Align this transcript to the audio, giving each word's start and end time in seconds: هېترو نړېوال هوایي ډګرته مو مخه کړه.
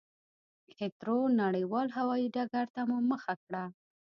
هېترو 0.79 1.17
نړېوال 1.41 1.87
هوایي 1.97 2.27
ډګرته 2.35 2.79
مو 2.89 2.97
مخه 3.11 3.33
کړه. 3.43 3.63